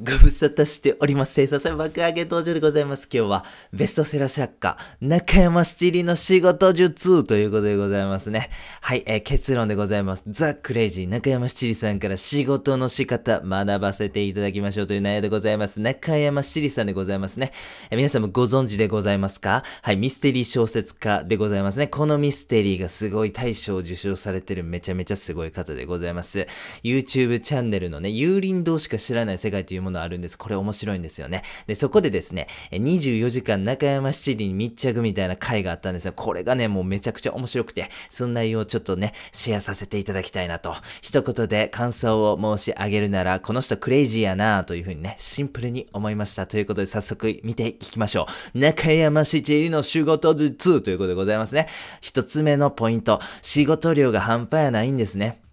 [0.00, 1.34] ご無沙汰しております。
[1.34, 3.08] 生産性爆上げ登場でございます。
[3.12, 8.50] 今日はベストセラー作家、中山七里の仕事術ということでございますね。
[8.80, 10.24] はい、えー、結論でございます。
[10.26, 15.78] ザ・クレイジー中山七里さんから仕事の仕方学ばせていただきましょうという内容でございます。
[15.78, 17.52] 中山七里さんでございますね。
[17.88, 19.62] えー、皆さんもご存知でございますか？
[19.82, 21.86] はい、ミステリー小説家でございますね。
[21.86, 26.48] このミステリーがすごい大賞を受賞されてるめちゃめちゃすごい方でございます。
[26.82, 30.36] YouTube チャンネルのね、有林堂しか知らない世界というものあるんです。
[30.36, 31.42] これ面白いんですよね。
[31.66, 36.12] で、そこでですね、24時間中山七里に密着みたいな回があったんですよ。
[36.14, 40.74] これがね、もうめちゃくちゃ面白くて、その内容をちょっとね、シェアさせていただきたいなと。
[41.00, 46.46] 一言で感想を申し上げるなら、この人クレイジーやなというふうにね、シンプルに思いました。
[46.46, 48.58] ということで早速見ていきましょう。
[48.58, 51.68] 中山七里の仕事術ということでございますね。
[52.00, 55.43] 一つ目のポイント、仕事量が半端やないんですね。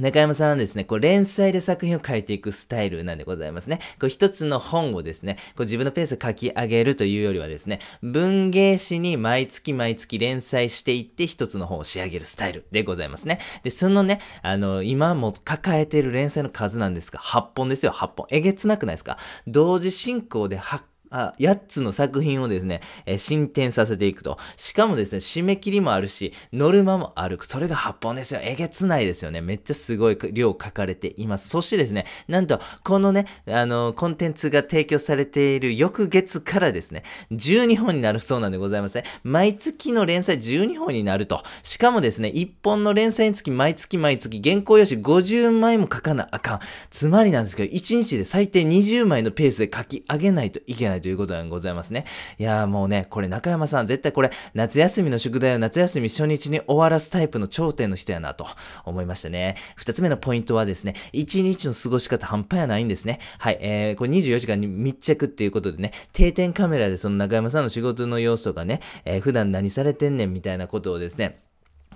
[0.00, 3.80] 中山さんはですね、こう連載で作品を書いていくスタイルなんでございますね。
[4.00, 13.40] こう一つの本をですね、こう自分のペースで書き上げるというよりはですね、文芸誌に毎月毎月連載していって一つの本を仕上げるスタイルでございますね。
[13.62, 18.26] で、そのね、あの、今も抱えている連載の数なんですが、8本ですよ、8本。
[18.30, 19.18] えげつなくないですか？
[19.46, 24.38] 同時進行で8あ、8つの作品をですね、えー、進展させていくと。
[24.56, 27.38] しかもですね、締め切りもあるし、ノルマもある。
[27.42, 28.40] それが8本ですよ。
[28.42, 29.40] えげつないですよね。
[29.40, 31.48] めっちゃすごい量書かれています。
[31.48, 39.04] そしてですね、なんと、このね、あの、コンテンツが提供されている翌月からですね、12本になるそうなんでございますね。
[39.22, 41.42] 毎月の連載12本になると。
[41.62, 46.60] しかもですね、1本の連載につき毎月毎月原稿用紙50枚も書かなあかん。
[46.90, 52.04] つまりなんですけど、1日で最低20枚のペースで書き上げないといけないということでございますね。
[52.38, 58.46] いやーもうね、これ中山さん、絶対これ、夏休みの宿題を夏休み初日に終わらすタイプの頂点の人やなと
[58.84, 59.56] 思いましたね。
[59.76, 63.20] 二つ目のポイントはですね、一日の過ごし方半端やないんですね。
[63.38, 71.47] はい、えー、これ24時間に密着っていうことでね、定点カメラでその中山さんの仕事の様子とかね、えー、普段何されてんねんみたいなことをですね、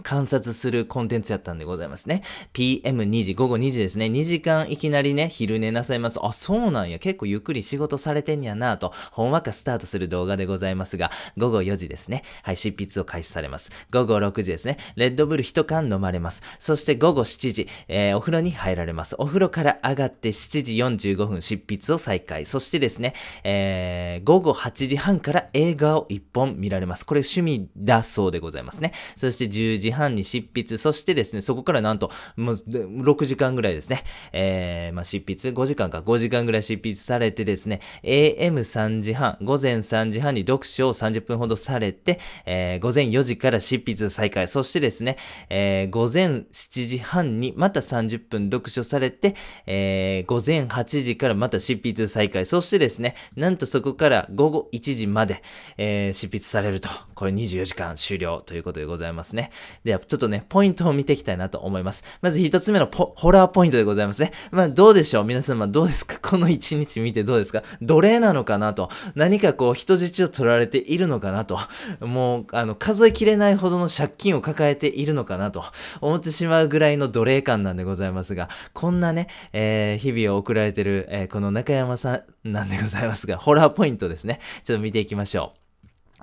[0.02, 2.22] 観察するコンテンツやったんでございますね。
[2.54, 4.06] PM2 時、午後2時ですね。
[4.06, 6.18] 2時間いきなりね、昼寝なさいます。
[6.22, 6.98] あ、そうなんや。
[6.98, 12.24] 結構ゆっくり仕事されてんやなぁと、ほんわかスタートする動画でございますが、午後4時ですね。
[12.42, 13.70] はい、執筆を開始されます。
[13.92, 14.78] 午後6時ですね。
[14.96, 16.42] レッドブル1缶飲まれます。
[16.58, 19.14] そして午後7時、えー、お風呂に入られます。
[19.18, 20.62] お風呂から上がって7
[20.98, 22.46] 時45分執筆を再開。
[22.46, 23.14] そしてですね、
[23.44, 27.04] えー、午後8時半から映画を1本見られます。
[27.04, 28.92] これ趣味だそうでございますね。
[29.16, 45.16] そして10時時半に執筆、そしてですね、そこからなんと、もう6時間ぐらいですね、えー、まあ、執筆、5時間か、5時間ぐらい執筆されてですね、AM3 時半、午前3時半に読書を30分ほどされて、えー、午前4時から執筆再開、そしてですね、
[45.50, 49.34] えー、午前7時半にまた30分読書されて、
[49.66, 55.42] えー、午前8時からまた執筆再開、そしてですね、なんとそこから午後1時まで、
[55.76, 59.50] えー、執筆されると、これ24時間終了ということでございますね。
[59.84, 62.04] では、ちょっとね、ポイントを見ていきたいなと思います。
[62.20, 64.32] まず一つ目のホラーポイントでございますね。
[64.50, 65.24] まあ、どうでしょう？
[65.24, 66.18] 皆様どうですか？
[66.20, 67.62] この一日見てどうですか？
[67.80, 68.90] 奴隷なのかなと。
[69.14, 71.58] 何かこう、人質を取られているのかなと。
[72.00, 75.64] もう、あの、数えきれないほどの借金を抱えているのかなと
[76.00, 84.40] 思ってしまうぐらいの奴隷感なんでございますが、こんなね、えー、日々を送られてる、えー、この中山さんなんでございますが、ホラーポイントですね。
[84.64, 85.61] ちょっと見ていきましょう。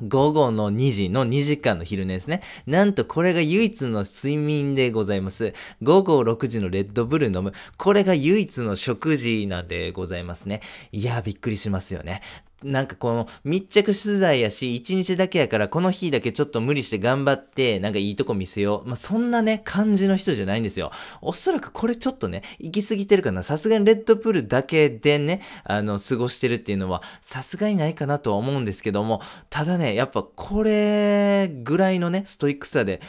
[0.02, 2.42] 午後の2時の2時間の昼寝ですね。
[2.68, 5.54] なんとこれが唯一の睡眠でございます。
[5.82, 7.54] 午後6時のレッドブル飲む。
[7.78, 10.62] これが唯一の食事なんでございますね。
[10.92, 12.22] いやびっくりしますよね。
[12.64, 18.88] なんかこの密着取材やし、一日だけやからこの日だけちょっと無理して頑張って、なんかいいとこ見せよう。
[18.88, 20.92] まあ、そんなね、感じの人じゃないんですよ。
[21.22, 23.44] おそらくこれちょっとね、行き過ぎてるかな。
[23.44, 33.00] さすがにレッドプールだけでね、あの、過ごしてるっていうのは、さすがにないかなとは思うんですけども、ただね、やっぱこれぐらいのね、ストイックさで、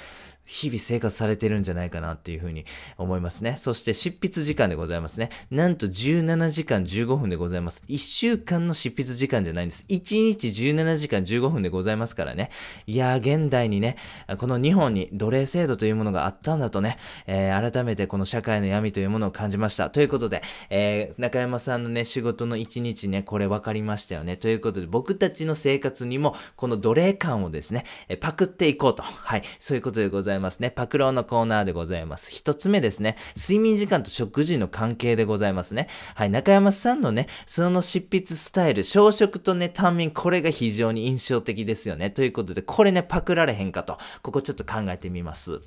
[0.50, 2.64] 日々生活されてるんじゃないかなっていうふうに
[2.98, 3.54] 思いますね。
[3.56, 5.30] そして執筆時間でございますね。
[5.52, 7.84] なんと17時間15分でございます。
[7.88, 9.84] 1週間の執筆時間じゃないんです。
[9.88, 12.50] 1日17時間15分でございますからね。
[12.88, 13.94] いやー、現代にね、
[14.38, 16.98] この日本に奴隷制度というものがあったんだとね、
[17.28, 19.88] えー、改めてこの社会の闇というものを感じました。
[19.88, 24.36] ということで、えー、中山さんのね、仕事の1日ね、これ分かりましたよね。
[24.36, 27.84] ということで、僕たちの生活にも、この奴隷感をですね、
[28.18, 29.04] パクっていこうと。
[29.04, 30.39] はい、そういうことでございます。
[30.40, 30.70] いますね。
[30.70, 32.32] パクローのコーナーでございます。
[32.32, 33.16] 一つ目ですね。
[33.36, 35.88] 睡眠時間と食事の関係でございますね。
[36.14, 42.10] はい、中山さんのね、その執筆スタイル、朝食とね、短眠、これが非常に印象的ですよね。
[42.10, 43.98] ということで、これね、パクられへんかと。
[44.22, 45.60] ここちょっと考えてみます。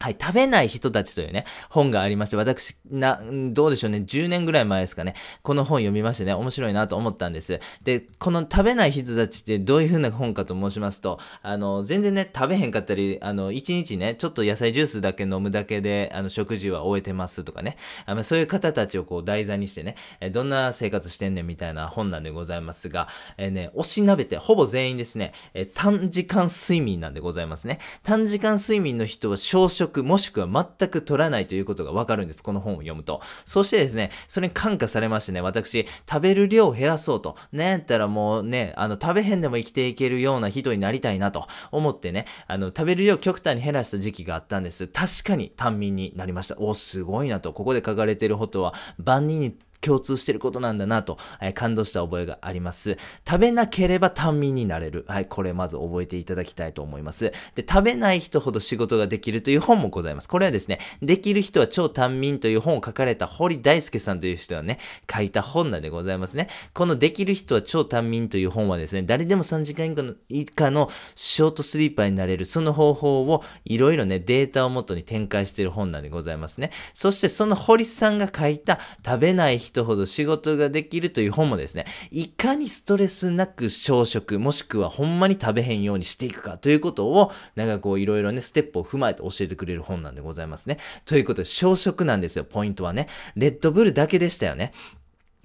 [0.00, 3.20] はい、食べない人たちというね、本がありまして、私、な、
[3.52, 7.60] どうでしょうね、10年ぐらい前ですかね、この本読みましてね、面白いなと思ったんです。
[7.84, 17.76] で、この食べない人たちってどういう風な本かと申しますと、あの、全然ね、食べへんかったり、あの、1日ね、ちょっと野菜ジュースだけ飲むだけで、あの、食事は終えてますとかね、
[18.06, 27.78] あのそういう方たちをこう題材にしてね、えどんな生活してんねんみたいな本なんでございますが、えー、ね、おしなべて、ほぼ全員ですね、え短時間睡眠なんでございますね。
[28.02, 30.46] 短時間睡眠の人は小食、もしくは
[30.78, 32.42] 全く取らないということがわかるんです。
[32.42, 33.20] この本を読むと。
[33.44, 37.36] そしてですね、それに感化されましてね、私、食べる量を減らそうと。
[37.52, 44.86] ねやったらもうね、あの、食べへんでも生きていけるような人になりたいなと思ってね、あの、食べる量極端に減らした時期があったんです。
[44.86, 46.56] 確かに短眠になりました。
[46.58, 47.52] お、すごいなと。
[47.52, 52.96] ここで書かれてることは、万人に共通してることなんだなと、えー、感動した覚えがあります。
[53.26, 55.04] 食べなければ単民になれる。
[55.08, 57.32] はい、これまず覚えていただきたいと思います。
[57.54, 60.28] で、食べない人ほど仕事ができるという本もございます。
[60.28, 64.78] これはですね、できる人は超単民という本を書かれた堀大輔さんという人がね、
[65.12, 66.48] 書いた本なんでございますね。
[66.74, 76.70] このできる人は超単民という本はですね、誰でも3時間以下の以下のショートスリーパーになれる、その方法をいろいろね、データをもとに展開している本なんでございますね。
[76.94, 90.78] そしてその堀さんが書いた食べない人人ほど仕事ができるという本もですね、いかにストレスなく朝食、もしくはほんまに食べへんようにしていくかということを、なんかこういろいろね、ステップを踏まえて教えてくれる本なんでございますね。
[91.04, 93.08] ということで、朝食なんですよ、ポイントはね。
[93.36, 94.72] レッドブルだけでしたよね。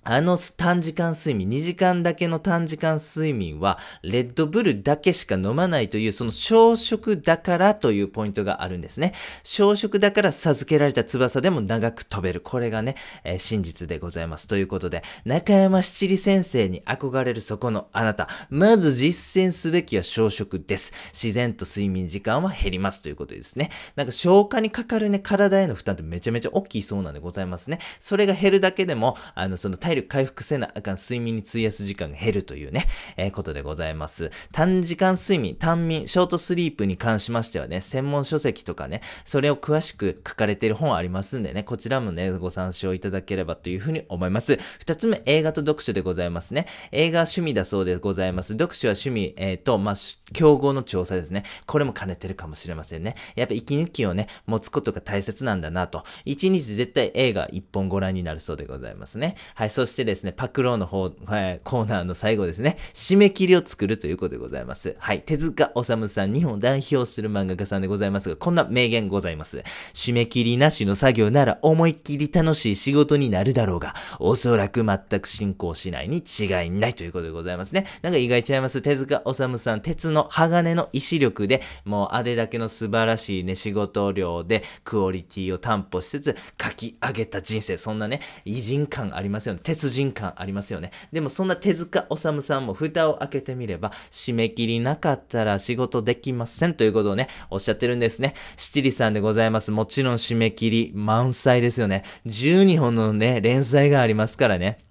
[0.07, 9.13] あの短時間睡眠、2時間だけの短時間睡眠は、レッドブルだけしか飲まないという、その小食だからというポイントがあるんですね。
[9.43, 12.39] 小食だから授けられた翼でも長く飛べる。
[12.39, 14.47] これがね、えー、真実でございます。
[14.47, 20.93] ということで、中山七里先生に憧れるそこのあなた、まず実践すべきは小食です。
[21.13, 23.71] 自然と睡眠時間は減りますということですね。
[23.95, 27.79] なんか消化にかかるね、体への負担ってめちゃめちゃ大きいそうなんでございますね。
[27.99, 32.87] それが減るだけでも、あの、その体体力回復せなあかん睡眠に費やす時間が減るというね、
[33.17, 34.31] えー、ことでございます。
[34.51, 44.57] 短時間睡眠、短眠、ショートスリープに関しましてはね、専門書籍とかね、それを詳しく書かれている本ありますんでね、こちらもね、ご参照いただければというふうに思います。
[44.79, 46.65] 二つ目、映画と読書でございますね。
[46.91, 48.53] 映画は趣味だそうでございます。
[48.53, 49.95] 読書は趣味、えー、と、まあ、
[50.33, 51.43] 競合の調査ですね。
[51.65, 53.15] これも兼ねてるかもしれませんね。
[53.35, 56.03] やっぱ息抜きをね、持つことが大切なんだなと。
[56.25, 59.35] 一日絶対映画一本ご覧になるそうでございますね。
[59.53, 64.95] はい、そそしてですね、パクローの方、はい、コーナーの最後ですね、締め切りを作るということでございます。
[64.97, 69.63] はい、手塚治虫さん、日本を代表する漫画家さんでございますが、こんな名言ございます。
[69.93, 77.85] 締め切りなしの作業なら思いっきり楽しい仕事になるだろうが、おそらく全く進行しないに違いないということでございますね。
[78.01, 78.81] なんか意外ちゃいます？
[78.81, 87.77] 手塚治虫さん、鉄の鋼の意志力で、もうあれだけの素晴らしいね、仕事量でクオリティを担保しつつ書き上げた人生。
[87.77, 89.59] そんなね、偉人感ありますよね。
[89.75, 90.91] 人感ありますよね。
[91.11, 98.33] でもそんな手塚治虫さんも蓋を開けてみれば、締め切りなかったら仕事できませんということをね、おっしゃってるんですね。
[98.57, 99.71] 七里さんでございます。
[99.71, 102.03] もちろん締め切り満載ですよね。
[102.25, 104.84] 12本のね、連載がありますからね。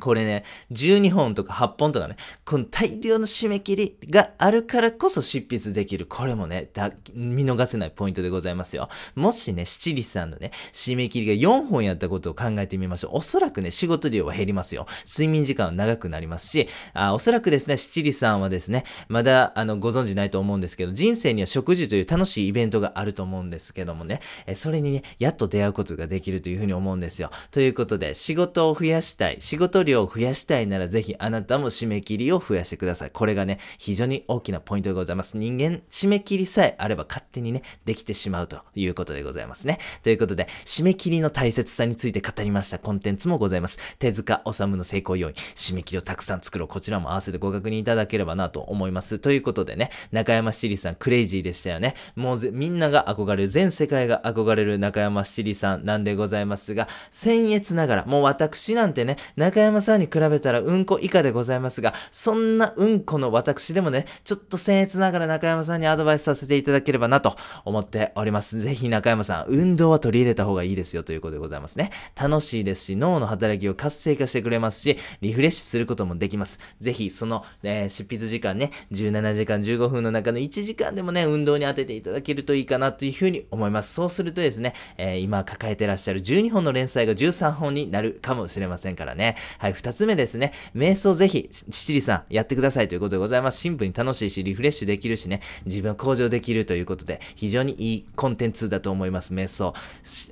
[0.00, 6.06] これね、12本とか8本とかね、この大量の締め切りがあるからこそ執筆できる。
[6.06, 6.70] これもね、
[7.14, 8.88] 見逃せないポイントでございますよ。
[9.14, 13.16] もしね、七里さんのね、締め切りが4本やったことを考えてみましょう。
[13.16, 14.86] おそらくね、仕事量は減りますよ。
[15.06, 27.30] 睡眠時間は長くなりますし、あおそらくですね、七里さんはですね、まだ、あの、ご存知ないと思うんですけど、人生には食事という楽しいイベントがあると思うんですけどもね、えそれにね、やっと出会うことができるというふうに思うんですよ。
[27.50, 29.38] ということで、仕事を増やしたい。
[29.40, 33.10] 仕事量を増やしたいならぜひあなたも締め切りを増やしてください。
[33.10, 35.36] これがね、非常に大きなポイントでございます。
[35.36, 39.78] 人間、締め切りさえあれば勝手にね、できてしまうということでございますね。
[40.02, 43.78] ということで、締め切りの大切さについて語りましたコンテンツもございます。
[43.98, 46.68] 手塚治虫の成功要因、締め切りをたくさん作ろう。
[46.68, 49.18] こちらも合わせてご確認いただければなと思います。
[49.18, 51.94] ということでね、中山七里さん、クレイジーでしたよね。
[52.16, 68.60] もうみんなが憧れる、全世界が憧れる中山七里さんなんでございますが、僭越ながら、もう私なんてね、中山さんに比べたらうんこ以下でございますが、そんなうんこの私でもね、ちょっと僭越ながら中山さんにアドバイスさせていただければなと思っております。
[68.60, 71.90] ぜひ中山さん、運動は取り入れた方がいいですよということでございますね。
[72.20, 76.58] 楽しいですし、脳の働きを活性化してくれますし、リフレッシュすることもできます。
[76.80, 83.94] ぜひ、その、えー、執筆時間ね、17時間15分の中の1時間でもね、運動に当てていただけるといいかなというふうに思います。
[83.94, 89.36] そうするとですね、えー、今抱えてらっしゃる12本の連載が13本になるかもしれませんからね。
[89.58, 90.52] ははい、二つ目ですね。
[90.74, 93.60] 瞑想ぜひ、七里さんやってくださいということでございます。
[93.60, 99.74] シンプルに楽しいし、リフレッシュできるしね、自分向上できるということで、非常にいいコンテンツだと思います、瞑想。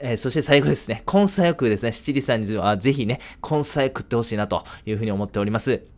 [0.01, 5.96] えー、そして最後ですね、根菜浴ですね、七里さんにはぜひね、根菜食ってほしいなというふうに思っております。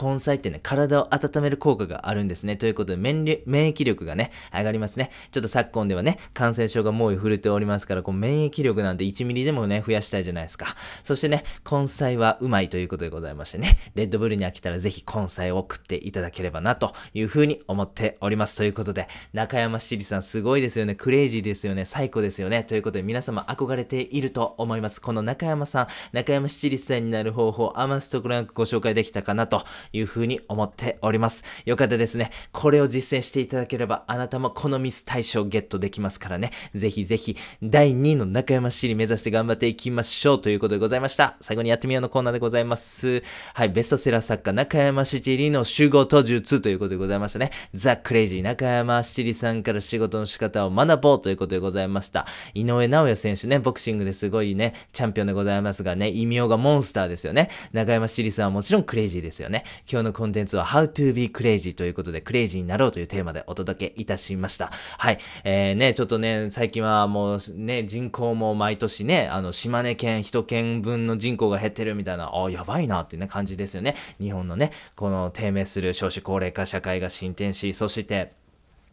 [0.00, 2.56] 根菜ってね、体を温める効果があるんですね。
[2.56, 5.10] ということで免、免疫力がね、上がりますね。
[5.30, 10.66] ちょっと昨今ではね、感染症が猛威振るっておりますから、こう免疫力なんて1ミリでもね、増やしたいじゃないですか。
[11.04, 18.56] そしてね、根菜はうまいということでございましてね、レッドブルに飽きたらぜひ根菜を食っていただければな、というふうに思っております。
[18.56, 20.94] ということで、中山七里さんすごいですよね。
[20.94, 21.84] クレイジーですよね。
[21.84, 22.64] 最高ですよね。
[22.64, 25.00] ということで、皆様憧れていると思います。
[25.00, 31.44] この中山さん、中山七里さんになる方法、アマストクランクご紹介できたかな、というふうに思っております。
[31.64, 32.30] よかったですね。
[32.52, 36.50] これを実践していただければ、あなたもこのミス対象ゲットできますからね。
[36.74, 41.36] ぜひぜひ、第2位の中山市に目指して頑張っていきましょうということでございました。
[41.40, 43.22] 最後にやってみようのコーナーでございます。
[43.54, 47.50] はい、ベストセラー作家中山七里の仕事術ということでございましたね。
[47.74, 52.26] ザ・クレイジー中山七里さんから仕事の仕方を学ぼうということでございました。
[52.54, 57.50] 井上直也選手ね、ボクシングですごいね、チャンピオンでございますがね、異名がモンスターですよね。
[57.72, 59.64] 中山七里さんはもちろんクレイジーですよね。
[59.90, 64.70] 今日のコンテンツは How to be crazy ということで、クレイジーになろうというテーマでお届けいたしました。
[64.98, 65.18] はい。
[65.44, 73.96] えー、ね、ちょっとね、最近はもうね、人口も毎年ね、あの、島根県1県分の人口が減ってるみたいな、あ、やばいなっていうね、感じですよね。
[74.20, 78.32] 日本のね、この低迷する少子高齢化社会が進展し、そして、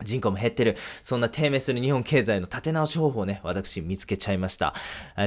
[0.04, 0.75] 人口も減ってる。
[1.04, 4.74] そんな低迷する日本経済の立て直し方法をね、私見つけちゃいました。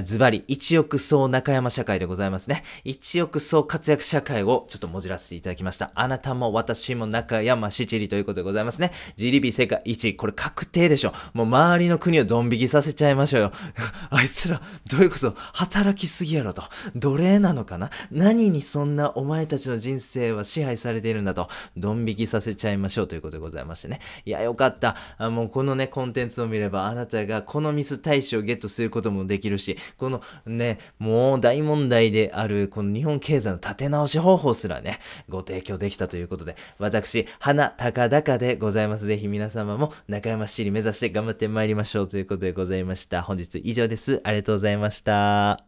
[0.04, 2.62] ズバリ、一億総中山社会でございますね。
[2.84, 5.90] 一億総活躍社会をちょっともじらせていただきました。
[5.94, 8.92] あなたも私も中山七里ということでございますね。
[9.16, 10.16] GDP 世界1位。
[10.16, 11.12] これ確定でしょ。
[11.32, 13.52] もう周りの国をドン引きさせちゃいましょうよ。
[14.10, 15.34] あいつら、どういうこと？
[15.52, 16.62] 働きすぎやろと。
[16.94, 17.90] 奴隷なのかな？
[18.10, 21.48] 何にそんなお前たちの人生は支配されているんだと。
[21.76, 24.00] ドン引きさせちゃいましょうということでございましてね。
[24.24, 24.96] いや、よかった。
[25.18, 39.06] あもうこのね、コンテンツを見れば、あなたがこのミス大賞をゲットすることもできるし、このね、もう大問題である、この日本経済の立て直し方法すらね、ご提供できたということで、私、花高々でございます。
[39.06, 43.22] ぜひ皆様も中山市に目指して頑張ってまいりましょうということでございました。
[43.22, 44.20] 本日以上です。
[44.24, 45.64] ありがとうございました。